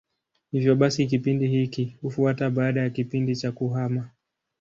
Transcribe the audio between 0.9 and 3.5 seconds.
kipindi hiki hufuata baada ya kipindi